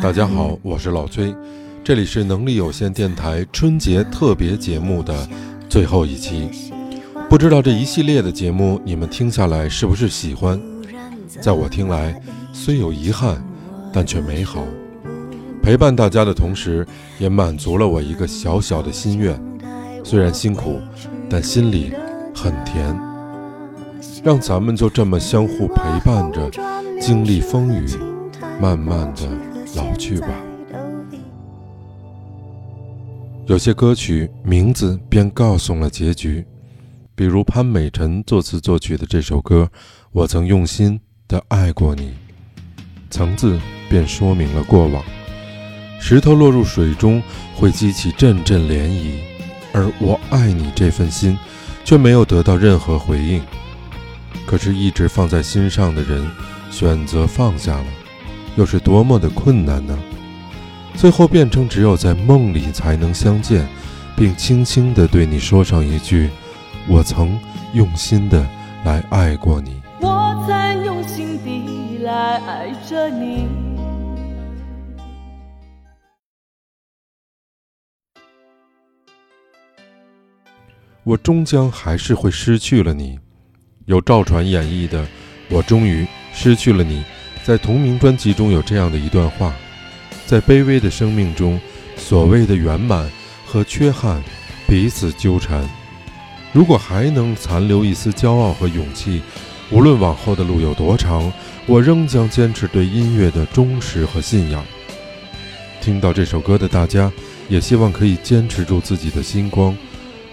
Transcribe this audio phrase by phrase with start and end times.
[0.00, 1.34] 大家好，我是老崔，
[1.82, 5.28] 这里是能力有限电台春节特别节目的
[5.68, 6.48] 最后一期。
[7.28, 10.60] 不知道这一系列的节目你们听下来是不是喜欢？
[11.40, 12.20] 在我听来，
[12.52, 13.42] 虽有遗憾，
[13.92, 14.64] 但却美好。
[15.60, 16.86] 陪伴大家的同时，
[17.18, 19.40] 也满足了我一个小小的心愿。
[20.04, 20.80] 虽然辛苦，
[21.28, 21.92] 但心里
[22.34, 23.07] 很甜。
[24.28, 26.50] 让咱们就这么相互陪伴着，
[27.00, 27.86] 经历风雨，
[28.60, 29.22] 慢慢的
[29.74, 30.28] 老去吧。
[33.46, 36.44] 有些歌曲名字便告诉了结局，
[37.14, 39.66] 比如潘美辰作词作曲的这首歌
[40.12, 42.08] 《我曾用心的爱过你》
[43.08, 43.58] ，“曾”字
[43.88, 45.02] 便说明了过往。
[45.98, 47.22] 石头落入水中
[47.56, 49.22] 会激起阵阵涟漪，
[49.72, 51.34] 而我爱你这份心
[51.82, 53.40] 却没有得到任何回应。
[54.48, 56.26] 可是，一直放在心上的人，
[56.70, 57.84] 选择放下了，
[58.56, 59.94] 又是多么的困难呢？
[60.96, 63.68] 最后变成只有在梦里才能相见，
[64.16, 66.30] 并轻轻的对你说上一句
[66.88, 67.38] ：“我曾
[67.74, 68.42] 用心的
[68.86, 73.46] 来爱过你。”我曾用心的来爱着你，
[81.04, 83.18] 我终将还是会失去了你。
[83.88, 85.02] 有赵传演绎的
[85.48, 87.00] 《我终于失去了你》，
[87.42, 89.54] 在同名专辑中有这样的一段话：
[90.26, 91.58] 在卑微的生命中，
[91.96, 93.08] 所谓的圆满
[93.46, 94.22] 和缺憾
[94.68, 95.66] 彼此纠缠。
[96.52, 99.22] 如果还能残留一丝骄傲和勇气，
[99.70, 101.32] 无论往后的路有多长，
[101.64, 104.62] 我仍将坚持对音乐的忠实和信仰。
[105.80, 107.10] 听到这首歌的大家，
[107.48, 109.74] 也希望可以坚持住自己的星光。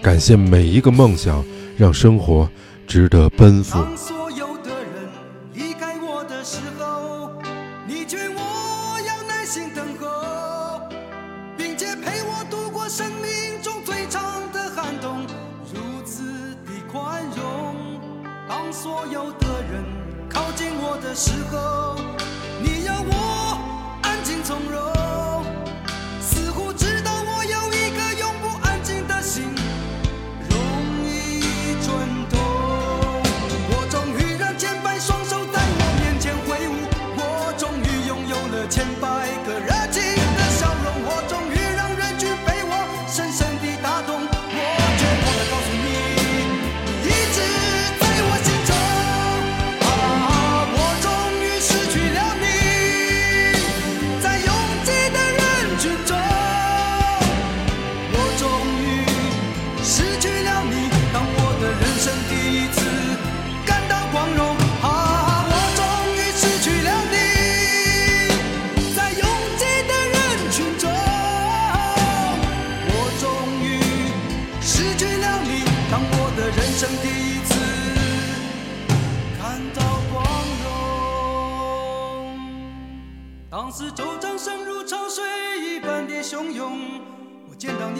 [0.00, 1.44] 感谢每一个梦想，
[1.76, 2.48] 让生活。
[2.86, 3.80] 值得奔赴。
[3.82, 5.08] 当所有的人
[5.54, 7.30] 离开我的时候，
[7.86, 10.80] 你劝我要耐心等候，
[11.56, 15.20] 并且陪我度过生命中最长的寒冬。
[15.74, 16.22] 如此
[16.66, 17.76] 的宽容。
[18.48, 19.82] 当所有的人
[20.28, 22.01] 靠近我的时候。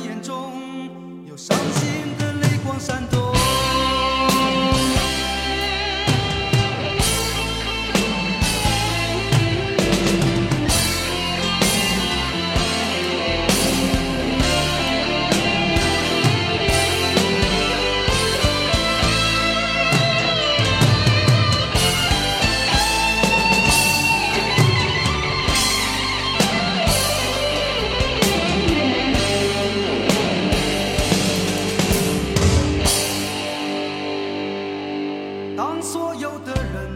[0.02, 0.52] 眼中
[1.28, 3.21] 有伤心的泪光闪动。
[35.64, 36.90] 当所有的人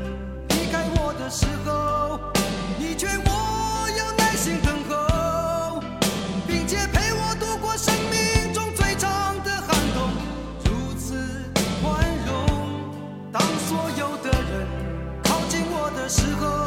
[0.49, 2.19] 离开我的时候，
[2.77, 5.81] 你劝我要耐心等候，
[6.49, 9.09] 并且陪我度过生命中最长
[9.44, 10.10] 的寒冬，
[10.65, 11.38] 如此
[11.81, 12.93] 宽容。
[13.31, 14.66] 当所有的人
[15.22, 16.66] 靠近我的时候。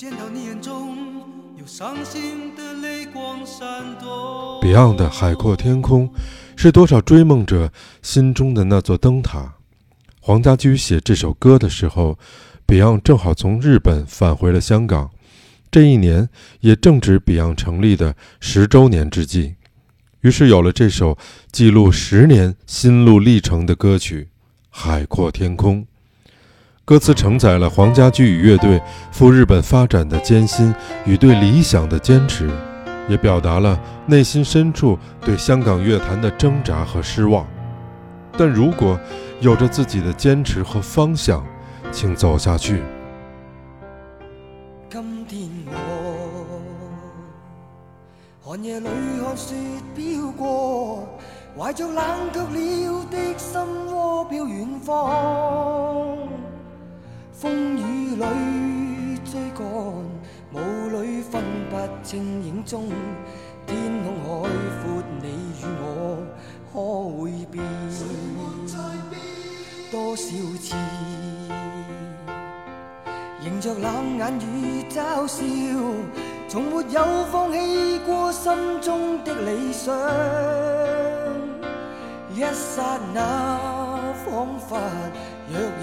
[0.00, 0.96] 见到你眼中
[1.58, 3.68] 有伤心的泪光闪
[3.98, 6.08] Beyond 的《海阔天空》
[6.56, 7.70] 是多少追梦者
[8.00, 9.56] 心中的那座灯塔。
[10.18, 12.18] 黄家驹写这首歌的时候
[12.66, 15.10] ，Beyond 正好从日本返回了香港。
[15.70, 16.30] 这一年
[16.60, 19.56] 也正值 Beyond 成立的十周年之际，
[20.22, 21.18] 于是有了这首
[21.52, 24.22] 记录十年心路历程的歌曲
[24.70, 25.82] 《海阔天空》。
[26.90, 28.82] 歌词承载了黄家驹与乐队
[29.12, 32.50] 赴日本发展的艰辛与对理想的坚持，
[33.08, 37.46] 也表达了内心深处对香港乐坛的挣扎和失望。
[38.36, 38.98] 但如果
[39.40, 41.46] 有着自己的坚持和方向，
[41.92, 42.82] 请走下去。
[44.88, 46.56] 今天我
[48.42, 48.90] 寒夜看
[49.36, 52.40] 雪冷了
[53.12, 54.88] 的心方。
[57.40, 62.86] 风雨里追赶，雾里分不清影踪。
[63.66, 64.48] 天空海
[64.84, 65.28] 阔，你
[65.58, 66.18] 与我
[66.70, 67.64] 可会变？
[69.90, 70.26] 多少
[70.60, 70.76] 次
[73.42, 75.40] 迎着冷眼与嘲笑，
[76.46, 78.52] 从没有放弃过心
[78.82, 79.96] 中的理想。
[82.34, 83.79] 一刹那。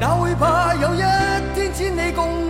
[0.00, 0.98] 哪会怕有一
[1.56, 2.47] 天千里共。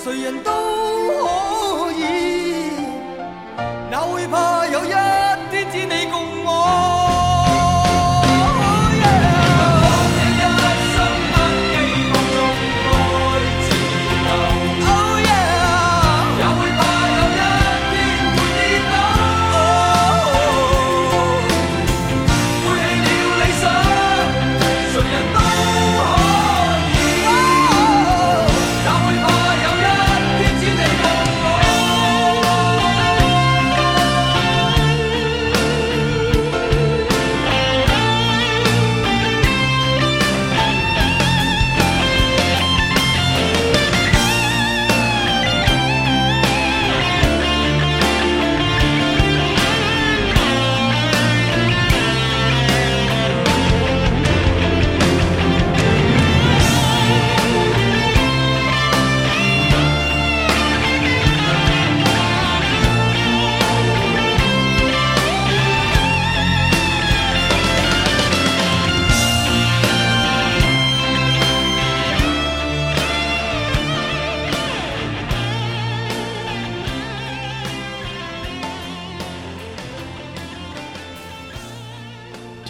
[0.00, 0.69] 谁人都。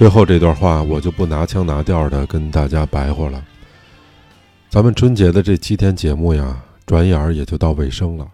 [0.00, 3.44] 最后这段话，我就不拿腔拿调的跟大家白话了。
[4.70, 8.26] 咱们春节的这七天节目呀，转眼儿也就到尾声了。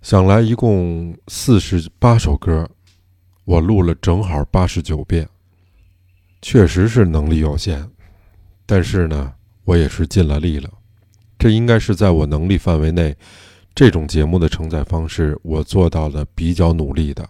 [0.00, 2.66] 想来一共四十八首歌，
[3.44, 5.28] 我录了正好八十九遍。
[6.40, 7.86] 确实是能力有限，
[8.64, 9.34] 但是呢，
[9.64, 10.70] 我也是尽了力了。
[11.38, 13.14] 这应该是在我能力范围内，
[13.74, 17.28] 这种节目的承载方式，我做到了比较努力的。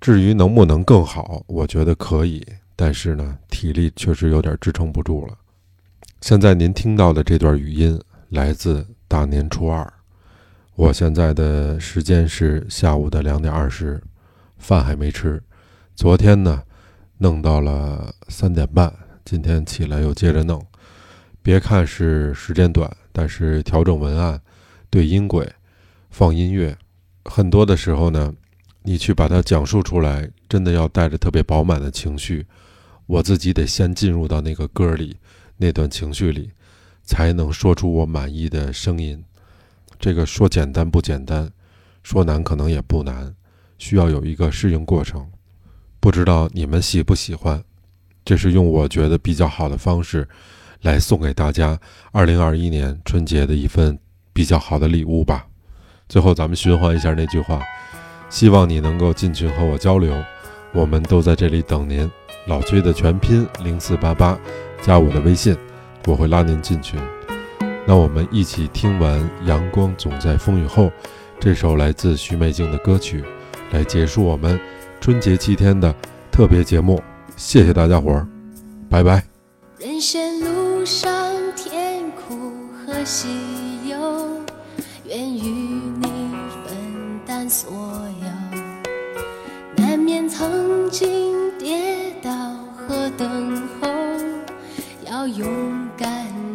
[0.00, 2.44] 至于能不能更好，我觉得可以，
[2.76, 5.36] 但是呢，体力确实有点支撑不住了。
[6.20, 9.90] 现在您听到的这段语音来自大年初二，
[10.76, 14.00] 我现在的时间是下午的两点二十，
[14.58, 15.42] 饭还没吃。
[15.96, 16.62] 昨天呢，
[17.18, 18.92] 弄到了三点半，
[19.24, 20.64] 今天起来又接着弄。
[21.42, 24.40] 别看是时间短，但是调整文案、
[24.90, 25.50] 对音轨、
[26.10, 26.76] 放音乐，
[27.24, 28.32] 很多的时候呢。
[28.88, 32.46] 你去把它讲述出来，真的要带着特别饱满的情绪。
[33.04, 35.14] 我自己得先进入到那个歌里
[35.58, 36.50] 那段情绪里，
[37.04, 39.22] 才能说出我满意的声音。
[40.00, 41.50] 这个说简单不简单，
[42.02, 43.30] 说难可能也不难，
[43.76, 45.28] 需要有一个适应过程。
[46.00, 47.62] 不知道你们喜不喜欢？
[48.24, 50.26] 这是用我觉得比较好的方式
[50.80, 51.78] 来送给大家
[52.10, 53.98] 二零二一年春节的一份
[54.32, 55.46] 比较好的礼物吧。
[56.08, 57.62] 最后，咱们循环一下那句话。
[58.28, 60.12] 希望你能够进群和我交流，
[60.72, 62.10] 我们都在这里等您。
[62.46, 64.38] 老崔的全拼零四八八，
[64.80, 65.56] 加我的微信，
[66.06, 66.98] 我会拉您进群。
[67.86, 69.18] 那我们一起听完
[69.48, 70.84] 《阳光总在风雨后》
[71.40, 73.24] 这首来自徐美静的歌曲，
[73.70, 74.58] 来结束我们
[75.00, 75.94] 春节七天的
[76.30, 77.02] 特别节目。
[77.36, 78.26] 谢谢大家伙儿，
[78.90, 79.18] 拜拜。
[90.38, 92.30] 曾经跌倒
[92.86, 93.88] 和等候，
[95.04, 95.44] 要勇
[95.96, 96.08] 敢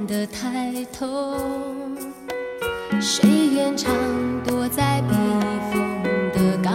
[0.08, 1.36] 的抬头。
[3.02, 3.94] 谁愿常
[4.48, 5.10] 躲在避
[5.70, 6.72] 风的港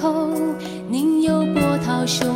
[0.00, 0.30] 口？
[0.88, 2.35] 宁有波涛汹。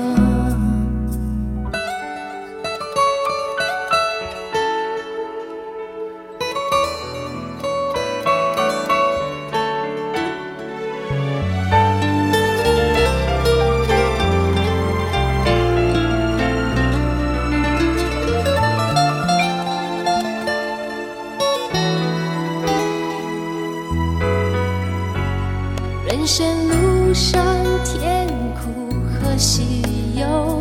[30.15, 30.60] 有。